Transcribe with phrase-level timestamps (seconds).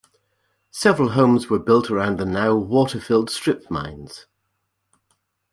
[0.71, 4.25] Several homes were built around the now water-filled strip mines.